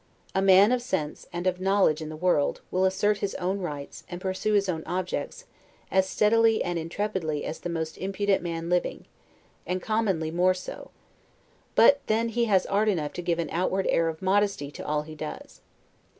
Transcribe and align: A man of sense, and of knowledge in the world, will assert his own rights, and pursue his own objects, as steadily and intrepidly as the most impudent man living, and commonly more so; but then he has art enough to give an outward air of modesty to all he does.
A 0.33 0.41
man 0.41 0.71
of 0.71 0.81
sense, 0.81 1.27
and 1.31 1.45
of 1.45 1.61
knowledge 1.61 2.01
in 2.01 2.09
the 2.09 2.15
world, 2.15 2.61
will 2.71 2.85
assert 2.85 3.19
his 3.19 3.35
own 3.35 3.59
rights, 3.59 4.03
and 4.09 4.19
pursue 4.19 4.53
his 4.53 4.67
own 4.67 4.81
objects, 4.87 5.45
as 5.91 6.09
steadily 6.09 6.63
and 6.63 6.79
intrepidly 6.79 7.45
as 7.45 7.59
the 7.59 7.69
most 7.69 7.99
impudent 7.99 8.41
man 8.41 8.67
living, 8.67 9.05
and 9.67 9.79
commonly 9.79 10.31
more 10.31 10.55
so; 10.55 10.89
but 11.75 12.01
then 12.07 12.29
he 12.29 12.45
has 12.45 12.65
art 12.65 12.89
enough 12.89 13.13
to 13.13 13.21
give 13.21 13.37
an 13.37 13.49
outward 13.51 13.85
air 13.91 14.07
of 14.07 14.23
modesty 14.23 14.71
to 14.71 14.83
all 14.83 15.03
he 15.03 15.13
does. 15.13 15.61